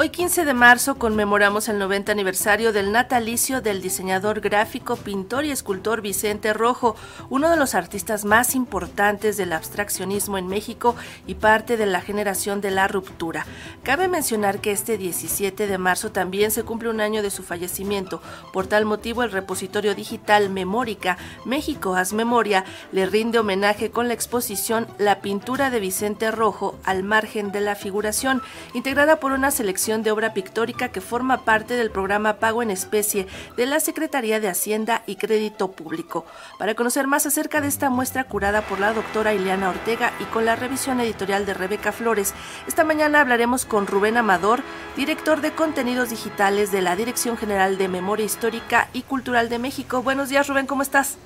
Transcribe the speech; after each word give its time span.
Hoy 0.00 0.10
15 0.10 0.44
de 0.44 0.54
marzo 0.54 0.94
conmemoramos 0.94 1.68
el 1.68 1.80
90 1.80 2.12
aniversario 2.12 2.72
del 2.72 2.92
natalicio 2.92 3.60
del 3.60 3.82
diseñador 3.82 4.38
gráfico, 4.38 4.94
pintor 4.94 5.44
y 5.44 5.50
escultor 5.50 6.02
Vicente 6.02 6.52
Rojo, 6.52 6.94
uno 7.30 7.50
de 7.50 7.56
los 7.56 7.74
artistas 7.74 8.24
más 8.24 8.54
importantes 8.54 9.36
del 9.36 9.52
abstraccionismo 9.52 10.38
en 10.38 10.46
México 10.46 10.94
y 11.26 11.34
parte 11.34 11.76
de 11.76 11.86
la 11.86 12.00
generación 12.00 12.60
de 12.60 12.70
la 12.70 12.86
ruptura. 12.86 13.44
Cabe 13.82 14.06
mencionar 14.06 14.60
que 14.60 14.70
este 14.70 14.98
17 14.98 15.66
de 15.66 15.78
marzo 15.78 16.12
también 16.12 16.52
se 16.52 16.62
cumple 16.62 16.90
un 16.90 17.00
año 17.00 17.20
de 17.20 17.32
su 17.32 17.42
fallecimiento. 17.42 18.22
Por 18.52 18.68
tal 18.68 18.84
motivo, 18.84 19.24
el 19.24 19.32
repositorio 19.32 19.96
digital 19.96 20.48
Memórica 20.48 21.18
México 21.44 21.96
Haz 21.96 22.12
Memoria 22.12 22.64
le 22.92 23.06
rinde 23.06 23.40
homenaje 23.40 23.90
con 23.90 24.06
la 24.06 24.14
exposición 24.14 24.86
La 24.98 25.22
pintura 25.22 25.70
de 25.70 25.80
Vicente 25.80 26.30
Rojo 26.30 26.78
al 26.84 27.02
margen 27.02 27.50
de 27.50 27.62
la 27.62 27.74
figuración, 27.74 28.42
integrada 28.74 29.18
por 29.18 29.32
una 29.32 29.50
selección 29.50 29.87
de 29.88 30.10
obra 30.10 30.34
pictórica 30.34 30.90
que 30.90 31.00
forma 31.00 31.46
parte 31.46 31.72
del 31.72 31.90
programa 31.90 32.34
Pago 32.34 32.62
en 32.62 32.70
Especie 32.70 33.26
de 33.56 33.64
la 33.64 33.80
Secretaría 33.80 34.38
de 34.38 34.48
Hacienda 34.48 35.02
y 35.06 35.16
Crédito 35.16 35.72
Público. 35.72 36.26
Para 36.58 36.74
conocer 36.74 37.06
más 37.06 37.24
acerca 37.24 37.62
de 37.62 37.68
esta 37.68 37.88
muestra 37.88 38.24
curada 38.24 38.60
por 38.60 38.80
la 38.80 38.92
doctora 38.92 39.32
Ileana 39.32 39.70
Ortega 39.70 40.12
y 40.20 40.24
con 40.24 40.44
la 40.44 40.56
revisión 40.56 41.00
editorial 41.00 41.46
de 41.46 41.54
Rebeca 41.54 41.90
Flores, 41.92 42.34
esta 42.66 42.84
mañana 42.84 43.22
hablaremos 43.22 43.64
con 43.64 43.86
Rubén 43.86 44.18
Amador, 44.18 44.60
director 44.94 45.40
de 45.40 45.52
contenidos 45.52 46.10
digitales 46.10 46.70
de 46.70 46.82
la 46.82 46.94
Dirección 46.94 47.38
General 47.38 47.78
de 47.78 47.88
Memoria 47.88 48.26
Histórica 48.26 48.88
y 48.92 49.00
Cultural 49.02 49.48
de 49.48 49.58
México. 49.58 50.02
Buenos 50.02 50.28
días, 50.28 50.46
Rubén, 50.48 50.66
¿cómo 50.66 50.82
estás? 50.82 51.16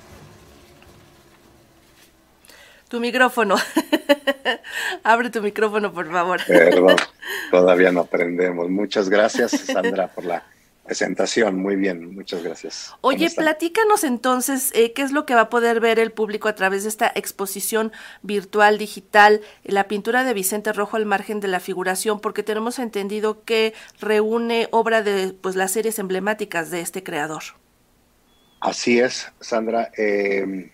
Tu 2.87 3.01
micrófono. 3.01 3.55
Abre 5.03 5.31
tu 5.31 5.41
micrófono, 5.41 5.91
por 5.91 6.09
favor. 6.11 6.39
Perdón, 6.45 6.95
todavía 7.51 7.91
no 7.91 8.01
aprendemos. 8.01 8.69
Muchas 8.69 9.09
gracias, 9.09 9.51
Sandra, 9.51 10.07
por 10.07 10.25
la 10.25 10.43
presentación. 10.83 11.57
Muy 11.57 11.75
bien, 11.75 12.13
muchas 12.13 12.43
gracias. 12.43 12.93
Oye, 13.01 13.29
platícanos 13.29 14.03
entonces 14.03 14.71
eh, 14.73 14.93
qué 14.93 15.01
es 15.01 15.11
lo 15.11 15.25
que 15.25 15.35
va 15.35 15.41
a 15.41 15.49
poder 15.49 15.79
ver 15.79 15.99
el 15.99 16.11
público 16.11 16.47
a 16.47 16.55
través 16.55 16.83
de 16.83 16.89
esta 16.89 17.11
exposición 17.15 17.91
virtual 18.21 18.77
digital, 18.77 19.41
la 19.63 19.87
pintura 19.87 20.23
de 20.23 20.33
Vicente 20.33 20.73
Rojo 20.73 20.97
al 20.97 21.05
margen 21.05 21.39
de 21.39 21.47
la 21.47 21.59
figuración, 21.59 22.19
porque 22.19 22.43
tenemos 22.43 22.79
entendido 22.79 23.43
que 23.43 23.73
reúne 23.99 24.67
obra 24.71 25.01
de 25.01 25.33
pues 25.33 25.55
las 25.55 25.71
series 25.71 25.99
emblemáticas 25.99 26.69
de 26.69 26.81
este 26.81 27.03
creador. 27.03 27.43
Así 28.59 28.99
es, 28.99 29.31
Sandra. 29.39 29.91
Eh, 29.97 30.69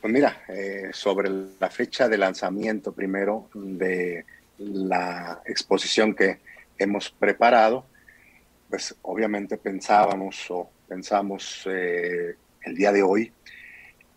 pues 0.00 0.12
mira, 0.12 0.42
eh, 0.48 0.90
sobre 0.92 1.30
la 1.60 1.70
fecha 1.70 2.08
de 2.08 2.18
lanzamiento 2.18 2.92
primero 2.92 3.48
de 3.54 4.24
la 4.62 5.42
exposición 5.44 6.14
que 6.14 6.40
hemos 6.78 7.10
preparado, 7.10 7.86
pues 8.68 8.94
obviamente 9.02 9.56
pensábamos 9.56 10.50
o 10.50 10.70
pensamos 10.88 11.66
eh, 11.70 12.36
el 12.64 12.74
día 12.74 12.92
de 12.92 13.02
hoy 13.02 13.32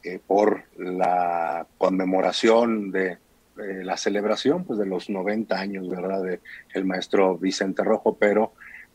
eh, 0.04 0.20
por 0.26 0.64
la 0.78 1.68
conmemoración 1.78 2.92
de 2.92 3.18
la 3.58 3.96
celebración 3.96 4.66
pues 4.66 4.78
de 4.78 4.86
los 4.86 5.10
90 5.10 5.58
años, 5.58 5.90
¿verdad? 5.90 6.22
De 6.22 6.84
maestro 6.84 7.38
Vicente 7.38 7.86
Rojo, 7.86 8.18
pero 8.20 8.52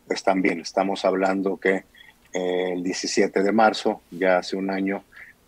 pues 0.07 0.23
también 0.23 0.61
estamos 0.61 1.07
hablando 1.07 1.57
que 1.57 1.85
el 2.35 2.83
17 2.83 3.43
de 3.43 3.53
marzo, 3.53 4.03
ya 4.11 4.37
hace 4.37 4.57
un 4.57 4.71
año, 4.71 5.03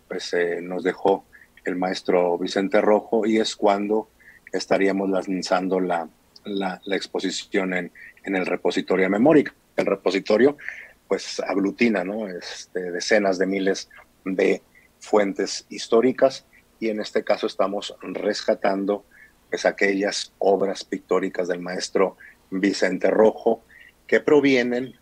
pues 0.07 0.35
nos 0.63 0.83
dejó 0.83 1.25
el 1.63 1.75
maestro 1.75 2.37
Vicente 2.39 2.81
Rojo 2.81 3.25
y 3.25 3.37
es 3.37 3.55
cuando 3.55 4.09
estaríamos 4.53 5.09
lanzando 5.09 5.79
la, 5.79 6.07
la, 6.45 6.79
exposición 6.95 7.73
en, 7.73 7.91
en, 8.23 8.35
el 8.35 8.45
repositorio 8.45 9.09
memoria. 9.09 9.53
El 9.75 9.85
repositorio 9.85 10.57
pues 11.07 11.39
aglutina 11.41 12.03
¿no? 12.03 12.27
este, 12.27 12.91
decenas 12.91 13.37
de 13.37 13.45
miles 13.45 13.89
de 14.23 14.61
fuentes 14.99 15.65
históricas 15.69 16.45
y 16.79 16.89
en 16.89 17.01
este 17.01 17.23
caso 17.23 17.47
estamos 17.47 17.95
rescatando 18.01 19.05
pues 19.49 19.65
aquellas 19.65 20.33
obras 20.39 20.83
pictóricas 20.83 21.47
del 21.47 21.59
maestro 21.59 22.17
Vicente 22.49 23.09
Rojo 23.09 23.63
que 24.07 24.19
provienen 24.19 24.93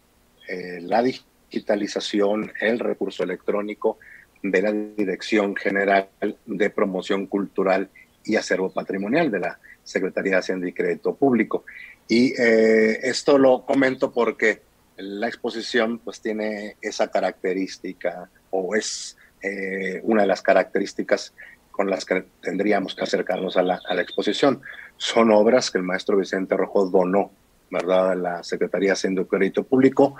eh, 0.47 0.79
la 0.81 1.03
digitalización, 1.03 2.51
el 2.59 2.79
recurso 2.79 3.23
electrónico, 3.23 3.99
de 4.43 4.61
la 4.61 4.71
Dirección 4.71 5.55
General 5.55 6.09
de 6.45 6.69
Promoción 6.69 7.27
Cultural 7.27 7.89
y 8.23 8.35
Acervo 8.35 8.71
Patrimonial 8.71 9.31
de 9.31 9.39
la 9.39 9.59
Secretaría 9.83 10.33
de 10.33 10.37
Hacienda 10.39 10.67
y 10.67 10.73
Crédito 10.73 11.15
Público. 11.15 11.65
Y 12.07 12.33
eh, 12.39 12.99
esto 13.03 13.37
lo 13.37 13.65
comento 13.65 14.11
porque 14.11 14.61
la 14.97 15.27
exposición 15.27 15.99
pues 15.99 16.21
tiene 16.21 16.75
esa 16.81 17.09
característica 17.09 18.29
o 18.49 18.75
es 18.75 19.17
eh, 19.41 20.01
una 20.03 20.21
de 20.21 20.27
las 20.27 20.41
características 20.41 21.33
con 21.71 21.89
las 21.89 22.05
que 22.05 22.25
tendríamos 22.41 22.93
que 22.93 23.03
acercarnos 23.03 23.57
a 23.57 23.63
la, 23.63 23.79
exposición. 24.01 24.61
Son 24.97 25.31
obras 25.31 25.71
que 25.71 25.77
el 25.77 25.83
maestro 25.83 26.17
Vicente 26.17 26.55
Rojo 26.55 26.85
donó, 26.87 27.31
¿verdad?, 27.69 28.11
a 28.11 28.15
la 28.15 28.43
Secretaría 28.43 28.89
de 28.89 28.93
Hacienda 28.93 29.23
Crédito 29.23 29.63
Público 29.63 30.15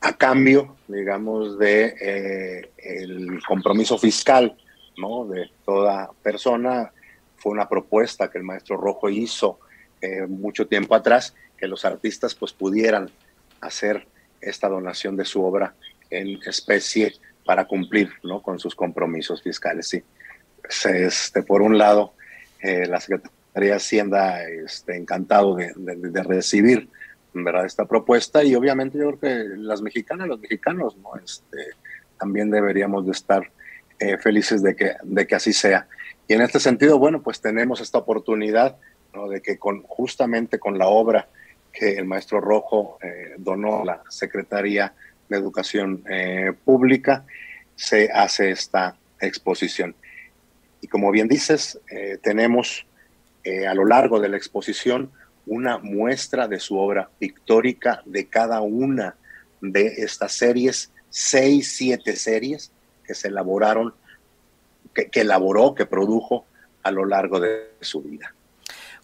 a 0.00 0.14
cambio, 0.14 0.76
digamos, 0.88 1.58
de 1.58 1.94
eh, 2.00 2.70
el 2.78 3.40
compromiso 3.46 3.98
fiscal, 3.98 4.56
¿no? 4.96 5.26
De 5.26 5.50
toda 5.64 6.10
persona. 6.22 6.90
Fue 7.40 7.52
una 7.52 7.68
propuesta 7.68 8.30
que 8.30 8.38
el 8.38 8.44
maestro 8.44 8.76
Rojo 8.76 9.08
hizo 9.08 9.58
eh, 10.00 10.26
mucho 10.28 10.68
tiempo 10.68 10.94
atrás, 10.94 11.34
que 11.56 11.66
los 11.66 11.84
artistas 11.84 12.34
pues 12.34 12.52
pudieran 12.52 13.10
hacer 13.60 14.06
esta 14.40 14.68
donación 14.68 15.16
de 15.16 15.24
su 15.24 15.42
obra 15.42 15.74
en 16.08 16.38
especie 16.46 17.14
para 17.44 17.66
cumplir, 17.66 18.10
¿no? 18.22 18.42
Con 18.42 18.58
sus 18.58 18.74
compromisos 18.74 19.42
fiscales, 19.42 19.88
sí. 19.88 20.02
Este, 20.84 21.42
por 21.42 21.62
un 21.62 21.76
lado, 21.76 22.14
eh, 22.60 22.86
la 22.86 23.00
Secretaría 23.00 23.32
de 23.54 23.72
Hacienda 23.72 24.44
este, 24.44 24.96
encantado 24.96 25.56
de, 25.56 25.72
de 25.76 26.22
recibir 26.22 26.88
¿verdad? 27.32 27.66
esta 27.66 27.86
propuesta 27.86 28.42
y 28.44 28.54
obviamente 28.54 28.98
yo 28.98 29.16
creo 29.16 29.20
que 29.20 29.56
las 29.56 29.82
mexicanas, 29.82 30.28
los 30.28 30.40
mexicanos, 30.40 30.96
¿no? 30.96 31.16
Este, 31.16 31.58
también 32.18 32.50
deberíamos 32.50 33.06
de 33.06 33.12
estar 33.12 33.50
eh, 33.98 34.18
felices 34.18 34.62
de 34.62 34.74
que, 34.74 34.94
de 35.02 35.26
que 35.26 35.34
así 35.34 35.52
sea. 35.52 35.88
Y 36.30 36.34
en 36.34 36.42
este 36.42 36.60
sentido, 36.60 36.96
bueno, 36.96 37.22
pues 37.22 37.40
tenemos 37.40 37.80
esta 37.80 37.98
oportunidad 37.98 38.76
de 39.28 39.42
que 39.42 39.58
con, 39.58 39.82
justamente 39.82 40.60
con 40.60 40.78
la 40.78 40.86
obra 40.86 41.28
que 41.72 41.96
el 41.96 42.04
maestro 42.04 42.40
Rojo 42.40 42.98
eh, 43.02 43.34
donó 43.36 43.82
a 43.82 43.84
la 43.84 44.02
Secretaría 44.08 44.94
de 45.28 45.36
Educación 45.36 46.04
eh, 46.08 46.52
Pública, 46.64 47.24
se 47.74 48.12
hace 48.12 48.52
esta 48.52 48.96
exposición. 49.20 49.96
Y 50.80 50.86
como 50.86 51.10
bien 51.10 51.26
dices, 51.26 51.80
tenemos 52.22 52.86
a 53.68 53.74
lo 53.74 53.84
largo 53.84 54.20
de 54.20 54.28
la 54.28 54.36
exposición 54.36 55.10
una 55.46 55.78
muestra 55.78 56.46
de 56.46 56.60
su 56.60 56.78
obra 56.78 57.10
pictórica 57.18 58.02
de 58.06 58.26
cada 58.26 58.60
una 58.60 59.16
de 59.60 59.86
estas 59.96 60.34
series, 60.34 60.92
seis, 61.08 61.72
siete 61.76 62.14
series 62.14 62.70
que 63.04 63.14
se 63.16 63.28
elaboraron, 63.28 63.94
que, 64.94 65.08
que 65.08 65.20
elaboró, 65.20 65.74
que 65.74 65.86
produjo 65.86 66.46
a 66.82 66.90
lo 66.90 67.04
largo 67.04 67.40
de 67.40 67.74
su 67.80 68.02
vida. 68.02 68.34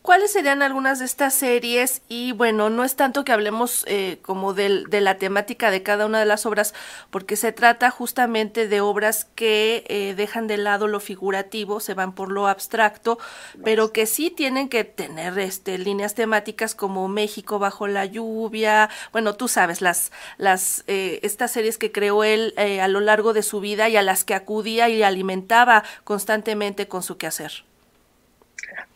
¿Cuáles 0.06 0.31
serían 0.31 0.62
algunas 0.62 1.00
de 1.00 1.05
estas 1.05 1.34
series? 1.34 2.00
Y 2.09 2.31
bueno, 2.31 2.71
no 2.71 2.84
es 2.84 2.94
tanto 2.94 3.25
que 3.25 3.33
hablemos 3.33 3.84
eh, 3.89 4.21
como 4.22 4.55
de, 4.55 4.84
de, 4.89 5.00
la 5.00 5.19
temática 5.19 5.72
de 5.72 5.83
cada 5.83 6.06
una 6.06 6.21
de 6.21 6.27
las 6.27 6.47
obras, 6.47 6.75
porque 7.11 7.34
se 7.34 7.50
trata 7.50 7.91
justamente 7.91 8.69
de 8.69 8.81
obras 8.81 9.25
que 9.25 9.84
eh, 9.89 10.15
dejan 10.17 10.47
de 10.47 10.59
lado 10.59 10.87
lo 10.87 11.00
figurativo, 11.00 11.81
se 11.81 11.94
van 11.94 12.15
por 12.15 12.31
lo 12.31 12.47
abstracto, 12.47 13.19
pero 13.65 13.93
que 13.93 14.06
sí 14.06 14.31
tienen 14.31 14.69
que 14.69 14.84
tener 14.84 15.37
este, 15.41 15.77
líneas 15.77 16.15
temáticas 16.15 16.77
como 16.77 17.09
México 17.09 17.59
bajo 17.59 17.88
la 17.88 18.05
lluvia, 18.05 18.88
bueno, 19.11 19.35
tú 19.35 19.49
sabes, 19.49 19.82
las, 19.82 20.12
las, 20.38 20.85
eh, 20.87 21.19
estas 21.25 21.50
series 21.50 21.79
que 21.79 21.91
creó 21.91 22.23
él 22.23 22.55
eh, 22.58 22.81
a 22.81 22.87
lo 22.87 23.00
largo 23.00 23.32
de 23.32 23.43
su 23.43 23.58
vida 23.58 23.88
y 23.88 23.97
a 23.97 24.03
las 24.03 24.23
que 24.23 24.35
acudía 24.35 24.88
y 24.88 25.03
alimentaba 25.03 25.82
constantemente 26.05 26.87
con 26.87 27.03
su 27.03 27.17
quehacer. 27.19 27.66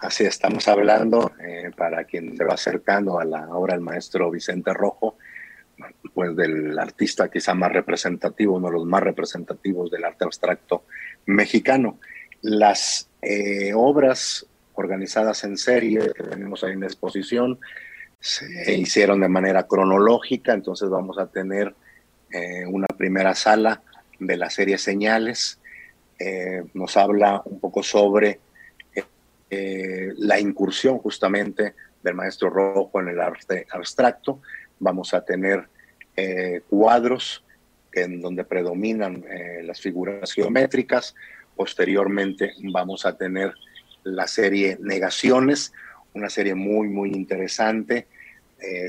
Así 0.01 0.25
estamos 0.25 0.67
hablando, 0.67 1.33
eh, 1.43 1.71
para 1.77 2.05
quien 2.05 2.35
se 2.35 2.45
va 2.45 2.55
acercando 2.55 3.21
a 3.21 3.25
la 3.25 3.49
obra 3.51 3.75
del 3.75 3.83
maestro 3.83 4.31
Vicente 4.31 4.73
Rojo, 4.73 5.17
pues 6.15 6.35
del 6.37 6.79
artista 6.79 7.31
quizá 7.31 7.53
más 7.53 7.71
representativo, 7.71 8.57
uno 8.57 8.69
de 8.69 8.75
los 8.75 8.87
más 8.87 9.03
representativos 9.03 9.91
del 9.91 10.05
arte 10.05 10.25
abstracto 10.25 10.85
mexicano. 11.27 11.99
Las 12.41 13.11
eh, 13.21 13.73
obras 13.75 14.47
organizadas 14.73 15.45
en 15.45 15.59
serie 15.59 16.13
que 16.15 16.23
tenemos 16.23 16.65
ahí 16.65 16.73
en 16.73 16.81
la 16.81 16.87
exposición 16.87 17.59
se 18.19 18.75
hicieron 18.75 19.21
de 19.21 19.29
manera 19.29 19.67
cronológica, 19.67 20.55
entonces 20.55 20.89
vamos 20.89 21.19
a 21.19 21.27
tener 21.27 21.75
eh, 22.31 22.65
una 22.67 22.87
primera 22.87 23.35
sala 23.35 23.83
de 24.19 24.37
la 24.37 24.49
serie 24.49 24.79
Señales. 24.79 25.59
nos 26.75 26.97
habla 26.97 27.43
un 27.45 27.61
poco 27.61 27.83
sobre 27.83 28.41
eh, 29.51 30.13
la 30.19 30.39
incursión 30.39 30.99
justamente 30.99 31.75
del 32.03 32.15
maestro 32.15 32.51
Rojo 32.51 33.01
en 33.01 33.09
el 33.09 33.21
arte 33.21 33.67
abstracto. 33.71 34.41
vamos 34.79 35.13
a 35.13 35.25
tener 35.25 35.69
eh, 36.17 36.63
cuadros 36.69 37.45
en 37.93 38.21
donde 38.21 38.45
predominan 38.45 39.25
eh, 39.29 39.63
las 39.65 39.81
figuras 39.81 40.33
geométricas. 40.33 41.15
Posteriormente 41.57 42.53
vamos 42.73 43.05
a 43.05 43.17
tener 43.17 43.53
la 44.05 44.27
serie 44.29 44.79
Negaciones, 44.81 45.73
una 46.15 46.31
serie 46.31 46.55
muy, 46.55 46.89
muy 46.89 47.11
interesante. 47.11 48.07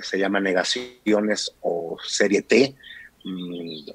Se 0.01 0.19
llama 0.19 0.41
Negaciones 0.41 1.55
o 1.61 1.97
serie 2.05 2.41
T. 2.41 2.75
Mm, 3.23 3.89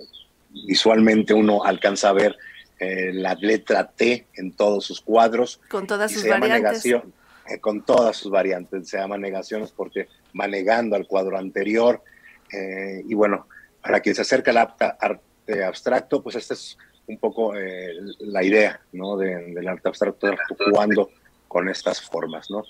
visualmente 0.66 1.34
uno 1.34 1.64
alcanza 1.64 2.08
a 2.08 2.14
ver 2.14 2.36
la 2.78 3.34
letra 3.34 3.88
T 3.88 4.26
en 4.34 4.52
todos 4.52 4.84
sus 4.84 5.00
cuadros. 5.00 5.60
Con 5.68 5.86
todas 5.86 6.12
sus 6.12 6.26
variantes. 6.26 6.84
con 7.60 7.84
todas 7.84 8.16
sus 8.16 8.30
variantes. 8.30 8.88
Se 8.88 8.98
llama 8.98 9.16
Negaciones 9.16 9.72
porque 9.72 10.08
va 10.38 10.46
negando 10.46 10.96
al 10.96 11.06
cuadro 11.06 11.38
anterior 11.38 12.02
eh, 12.52 13.02
y 13.06 13.14
bueno, 13.14 13.46
para 13.82 14.00
quien 14.00 14.14
se 14.14 14.22
acerca 14.22 14.50
al 14.50 14.58
arte 14.58 15.64
abstracto, 15.64 16.22
pues 16.22 16.36
esta 16.36 16.54
es 16.54 16.76
un 17.06 17.18
poco 17.18 17.56
eh, 17.56 17.94
la 18.20 18.42
idea 18.42 18.80
¿no? 18.92 19.16
del 19.16 19.66
arte 19.68 19.88
abstracto, 19.88 20.34
jugando 20.64 21.10
con 21.48 21.68
estas 21.68 22.00
formas. 22.00 22.50
¿no? 22.50 22.64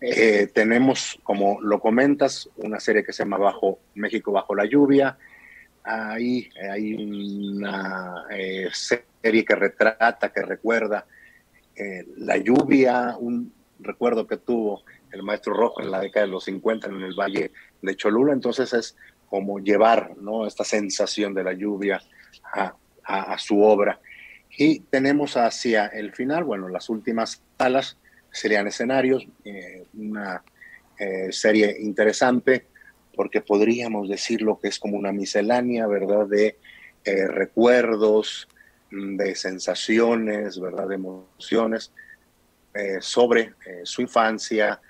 Eh, 0.00 0.48
tenemos, 0.52 1.18
como 1.22 1.60
lo 1.60 1.80
comentas, 1.80 2.48
una 2.56 2.80
serie 2.80 3.04
que 3.04 3.12
se 3.12 3.24
llama 3.24 3.38
Bajo 3.38 3.78
México 3.94 4.32
bajo 4.32 4.54
la 4.54 4.66
lluvia. 4.66 5.16
Ahí 5.92 6.48
hay 6.70 6.94
una 6.94 8.26
serie 8.72 9.44
que 9.44 9.54
retrata, 9.54 10.32
que 10.32 10.42
recuerda 10.42 11.06
la 12.16 12.36
lluvia, 12.36 13.16
un 13.18 13.52
recuerdo 13.80 14.26
que 14.26 14.36
tuvo 14.36 14.82
el 15.12 15.22
maestro 15.22 15.54
Rojo 15.54 15.80
en 15.80 15.90
la 15.90 16.00
década 16.00 16.26
de 16.26 16.32
los 16.32 16.44
50 16.44 16.88
en 16.88 17.02
el 17.02 17.14
Valle 17.14 17.52
de 17.82 17.96
Cholula. 17.96 18.32
Entonces 18.32 18.72
es 18.72 18.96
como 19.28 19.60
llevar 19.60 20.16
¿no? 20.20 20.46
esta 20.46 20.64
sensación 20.64 21.34
de 21.34 21.44
la 21.44 21.52
lluvia 21.52 22.00
a, 22.52 22.74
su 23.38 23.60
obra. 23.60 24.00
Y 24.56 24.80
tenemos 24.80 25.36
hacia 25.36 25.86
el 25.86 26.12
final, 26.12 26.44
bueno, 26.44 26.68
las 26.68 26.88
últimas 26.88 27.42
salas 27.58 27.96
serían 28.30 28.68
escenarios, 28.68 29.26
eh, 29.44 29.84
una 29.94 30.44
eh, 30.96 31.32
serie 31.32 31.76
interesante 31.80 32.66
porque 33.14 33.40
podríamos 33.40 34.08
decir 34.08 34.42
lo 34.42 34.58
que 34.58 34.68
es 34.68 34.78
como 34.78 34.96
una 34.96 35.12
miscelánea, 35.12 35.86
¿verdad? 35.86 36.26
De 36.26 36.56
eh, 37.04 37.26
recuerdos, 37.26 38.48
de 38.90 39.34
sensaciones, 39.34 40.60
¿verdad? 40.60 40.88
De 40.88 40.96
emociones 40.96 41.92
sobre 43.00 43.54
su 43.82 44.00
infancia, 44.00 44.80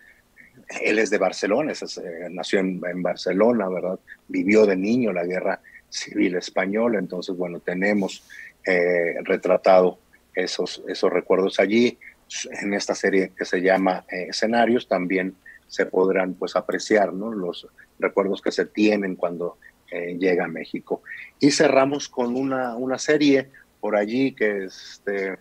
él 0.82 0.98
es 0.98 1.10
de 1.10 1.18
Barcelona, 1.18 1.72
eh, 1.72 2.28
nació 2.30 2.60
en, 2.60 3.02
Barcelona, 3.02 3.68
¿verdad? 3.68 3.98
Vivió 4.28 4.66
de 4.66 4.76
niño 4.76 5.12
la 5.12 5.24
guerra 5.24 5.60
civil 5.88 6.36
española, 6.36 6.98
entonces, 6.98 7.36
bueno, 7.36 7.60
tenemos 7.60 8.24
eh, 8.66 9.14
retratado 9.24 9.98
esos, 10.34 10.82
esos 10.86 11.12
recuerdos 11.12 11.58
allí. 11.58 11.98
En 12.62 12.74
esta 12.74 12.94
serie 12.94 13.32
que 13.36 13.44
se 13.44 13.60
llama 13.60 14.04
eh, 14.08 14.26
Escenarios 14.28 14.86
también 14.86 15.34
se 15.66 15.86
podrán 15.86 16.34
pues 16.34 16.54
apreciar 16.54 17.12
¿no? 17.12 17.32
los 17.32 17.66
recuerdos 18.00 18.40
que 18.42 18.52
se 18.52 18.66
tienen 18.66 19.16
cuando 19.16 19.58
llega 19.90 20.44
a 20.44 20.48
México. 20.48 21.02
Y 21.40 21.50
cerramos 21.50 22.08
con 22.08 22.36
una, 22.36 22.76
una 22.76 22.96
serie 22.98 23.50
por 23.80 23.96
allí 23.96 24.32
que 24.32 24.66
este, 24.66 25.38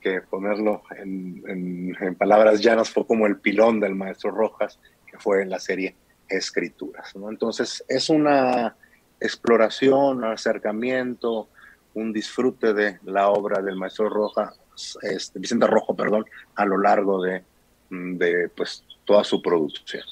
que 0.00 0.20
ponerlo 0.22 0.82
en, 0.96 2.16
palabras 2.18 2.60
llanas 2.60 2.90
fue 2.90 3.06
como 3.06 3.26
el 3.26 3.38
pilón 3.38 3.80
del 3.80 3.94
maestro 3.94 4.30
Rojas, 4.30 4.78
que 5.10 5.18
fue 5.18 5.42
en 5.42 5.50
la 5.50 5.58
serie 5.58 5.96
Escrituras. 6.28 7.14
Entonces 7.14 7.84
es 7.88 8.10
una 8.10 8.76
exploración, 9.20 10.18
un 10.18 10.24
acercamiento, 10.24 11.48
un 11.94 12.12
disfrute 12.12 12.74
de 12.74 12.98
la 13.04 13.28
obra 13.28 13.62
del 13.62 13.76
maestro 13.76 14.08
Rojas, 14.08 14.58
este, 15.02 15.38
Vicente 15.38 15.66
Rojo, 15.66 15.94
perdón, 15.94 16.26
a 16.56 16.66
lo 16.66 16.78
largo 16.78 17.22
de, 17.22 17.42
de 17.90 18.48
pues, 18.54 18.84
toda 19.04 19.24
su 19.24 19.40
producción. 19.40 20.02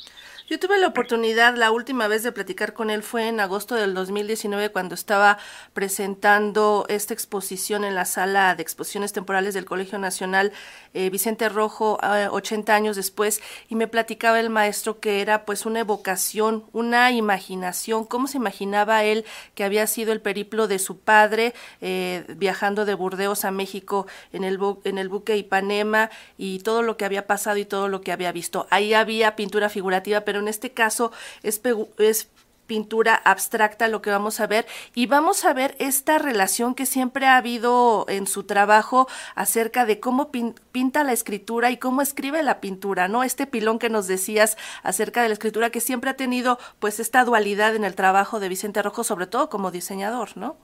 Yo 0.47 0.59
tuve 0.59 0.77
la 0.77 0.89
oportunidad, 0.89 1.57
la 1.57 1.71
última 1.71 2.07
vez 2.07 2.23
de 2.23 2.31
platicar 2.31 2.75
con 2.75 2.91
él 2.91 3.03
fue 3.03 3.29
en 3.29 3.41
agosto 3.41 3.77
del 3.77 3.95
2019 3.95 4.73
cuando 4.73 4.95
estaba 4.95 5.39
presentando 5.73 6.85
esta 6.91 7.15
exposición 7.15 7.83
en 7.83 7.95
la 7.95 8.05
sala 8.05 8.55
de 8.55 8.61
exposiciones 8.61 9.15
temporales 9.15 9.55
del 9.55 9.65
Colegio 9.65 9.99
Nacional 9.99 10.53
eh, 10.93 11.09
Vicente 11.09 11.49
Rojo, 11.49 11.99
80 12.31 12.71
eh, 12.71 12.77
años 12.77 12.95
después, 12.95 13.41
y 13.71 13.75
me 13.75 13.89
platicaba 13.89 14.39
el 14.39 14.51
maestro 14.51 15.01
que 15.01 15.23
era 15.23 15.47
pues 15.47 15.65
una 15.65 15.81
evocación, 15.81 16.65
una 16.73 17.11
imaginación, 17.11 18.05
cómo 18.05 18.27
se 18.27 18.37
imaginaba 18.37 19.03
él 19.03 19.25
que 19.55 19.65
había 19.65 19.87
sido 19.87 20.13
el 20.13 20.21
periplo 20.21 20.69
de 20.69 20.79
su 20.79 20.99
padre 20.99 21.55
eh, 21.81 22.27
viajando 22.37 22.85
de 22.85 22.93
Burdeos 22.93 23.47
a 23.47 23.51
México 23.51 24.07
en 24.35 24.45
el, 24.45 24.59
en 24.85 24.99
el 24.99 25.09
buque 25.09 25.39
Ipanema 25.39 26.11
y 26.37 26.59
todo 26.59 26.83
lo 26.83 26.99
que 26.99 27.07
había 27.07 27.27
pasado 27.27 27.57
y 27.57 27.65
todo 27.65 27.89
lo 27.89 28.03
que 28.03 28.13
había 28.13 28.31
visto. 28.31 28.67
Ahí 28.69 28.93
había 28.93 29.37
pintura 29.37 29.71
figurativa, 29.71 30.21
pero 30.21 30.34
pero 30.35 30.43
en 30.43 30.49
este 30.49 30.71
caso 30.71 31.13
es, 31.45 31.61
es 31.99 32.29
pintura 32.67 33.15
abstracta 33.15 33.87
lo 33.87 34.03
que 34.03 34.11
vamos 34.11 34.41
a 34.41 34.49
ver 34.49 34.67
y 34.93 35.07
vamos 35.07 35.45
a 35.45 35.55
ver 35.55 35.77
esta 35.79 36.19
relación 36.19 36.75
que 36.75 36.87
siempre 36.87 37.27
ha 37.27 37.37
habido 37.37 38.05
en 38.09 38.27
su 38.27 38.43
trabajo 38.43 39.07
acerca 39.37 39.87
de 39.87 40.01
cómo 40.01 40.33
pinta 40.73 41.05
la 41.05 41.13
escritura 41.13 41.71
y 41.71 41.77
cómo 41.77 42.03
escribe 42.03 42.43
la 42.43 42.61
pintura, 42.61 43.07
¿no? 43.07 43.23
Este 43.23 43.47
pilón 43.47 43.79
que 43.79 43.91
nos 43.91 44.09
decías 44.09 44.57
acerca 44.83 45.23
de 45.23 45.29
la 45.29 45.35
escritura 45.35 45.71
que 45.71 45.79
siempre 45.79 46.11
ha 46.11 46.17
tenido 46.17 46.59
pues 46.81 46.99
esta 46.99 47.23
dualidad 47.23 47.77
en 47.77 47.85
el 47.85 47.95
trabajo 47.95 48.41
de 48.41 48.49
Vicente 48.49 48.83
Rojo, 48.83 49.05
sobre 49.05 49.29
todo 49.29 49.49
como 49.49 49.71
diseñador, 49.71 50.37
¿no? 50.37 50.57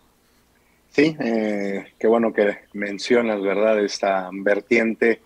Sí, 0.89 1.17
eh, 1.21 1.95
qué 1.97 2.09
bueno 2.09 2.33
que 2.33 2.59
mencionas, 2.73 3.41
¿verdad? 3.41 3.79
Esta 3.79 4.31
vertiente 4.33 5.23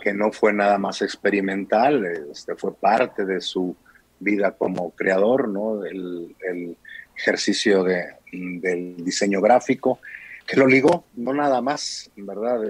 que 0.00 0.14
no 0.14 0.32
fue 0.32 0.52
nada 0.52 0.78
más 0.78 1.02
experimental, 1.02 2.04
este 2.30 2.54
fue 2.54 2.74
parte 2.74 3.24
de 3.24 3.40
su 3.40 3.76
vida 4.20 4.52
como 4.52 4.90
creador, 4.90 5.48
¿no? 5.48 5.84
El, 5.84 6.76
ejercicio 7.16 7.82
de, 7.82 8.04
del 8.30 8.94
diseño 9.04 9.40
gráfico, 9.40 9.98
que 10.46 10.56
lo 10.56 10.68
ligó 10.68 11.04
no 11.16 11.34
nada 11.34 11.60
más, 11.60 12.12
¿verdad?, 12.14 12.60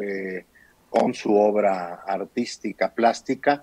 con 0.89 1.13
su 1.13 1.35
obra 1.35 1.97
artística, 2.07 2.95
plástica 2.95 3.63